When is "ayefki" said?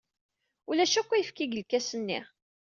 1.15-1.45